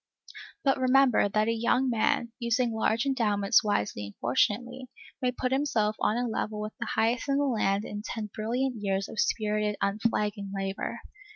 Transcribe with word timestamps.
But 0.63 0.79
remember, 0.79 1.29
that 1.29 1.47
a 1.47 1.53
young 1.53 1.87
man, 1.87 2.31
using 2.39 2.73
large 2.73 3.05
endowments 3.05 3.63
wisely 3.63 4.05
and 4.07 4.15
fortunately, 4.19 4.89
may 5.21 5.31
put 5.31 5.51
himself 5.51 5.95
on 5.99 6.17
a 6.17 6.27
level 6.27 6.59
with 6.59 6.73
the 6.79 6.89
highest 6.95 7.29
in 7.29 7.37
the 7.37 7.43
land 7.45 7.85
in 7.85 8.01
ten 8.01 8.31
brilliant 8.33 8.81
years 8.81 9.07
of 9.07 9.19
spirited, 9.19 9.75
unflagging 9.79 10.51
labor. 10.55 11.01